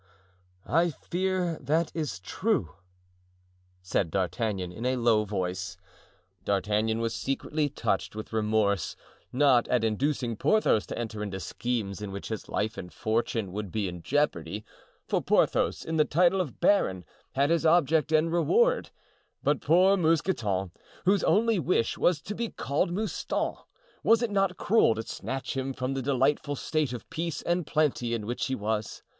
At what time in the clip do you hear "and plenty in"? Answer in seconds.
27.43-28.25